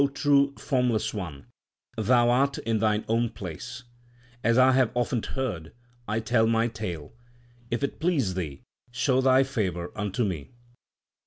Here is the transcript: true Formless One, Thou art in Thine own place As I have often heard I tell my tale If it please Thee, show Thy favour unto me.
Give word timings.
true 0.15 0.51
Formless 0.57 1.13
One, 1.13 1.45
Thou 1.95 2.31
art 2.31 2.57
in 2.57 2.79
Thine 2.79 3.05
own 3.07 3.29
place 3.29 3.83
As 4.43 4.57
I 4.57 4.71
have 4.71 4.89
often 4.95 5.21
heard 5.21 5.73
I 6.07 6.19
tell 6.19 6.47
my 6.47 6.69
tale 6.69 7.13
If 7.69 7.83
it 7.83 7.99
please 7.99 8.33
Thee, 8.33 8.63
show 8.89 9.21
Thy 9.21 9.43
favour 9.43 9.91
unto 9.95 10.23
me. 10.23 10.53